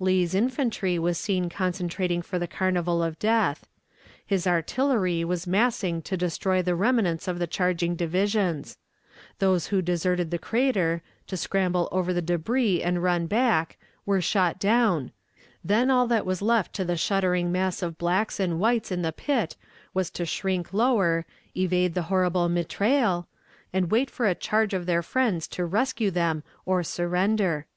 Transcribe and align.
Lee's 0.00 0.34
infantry 0.34 0.98
was 0.98 1.16
seen 1.16 1.48
concentrating 1.48 2.20
for 2.20 2.40
the 2.40 2.48
carnival 2.48 3.04
of 3.04 3.20
death; 3.20 3.68
his 4.26 4.44
artillery 4.44 5.22
was 5.24 5.46
massing 5.46 6.02
to 6.02 6.16
destroy 6.16 6.60
the 6.60 6.74
remnants 6.74 7.28
of 7.28 7.38
the 7.38 7.46
charging 7.46 7.94
divisions; 7.94 8.78
those 9.38 9.68
who 9.68 9.80
deserted 9.80 10.32
the 10.32 10.40
crater, 10.40 11.02
to 11.28 11.36
scramble 11.36 11.88
over 11.92 12.12
the 12.12 12.20
debris 12.20 12.82
and 12.82 13.04
run 13.04 13.26
back, 13.28 13.78
were 14.04 14.20
shot 14.20 14.58
down; 14.58 15.12
then 15.62 15.88
all 15.88 16.08
that 16.08 16.26
was 16.26 16.42
left 16.42 16.72
to 16.72 16.84
the 16.84 16.96
shuddering 16.96 17.52
mass 17.52 17.80
of 17.80 17.96
blacks 17.96 18.40
and 18.40 18.58
whites 18.58 18.90
in 18.90 19.02
the 19.02 19.12
pit 19.12 19.54
was 19.94 20.10
to 20.10 20.26
shrink 20.26 20.72
lower, 20.72 21.24
evade 21.56 21.94
the 21.94 22.02
horrible 22.10 22.48
mitraille, 22.48 23.28
and 23.72 23.92
wait 23.92 24.10
for 24.10 24.26
a 24.26 24.34
charge 24.34 24.74
of 24.74 24.86
their 24.86 25.00
friends 25.00 25.46
to 25.46 25.64
rescue 25.64 26.10
them 26.10 26.42
or 26.64 26.82
surrender." 26.82 27.64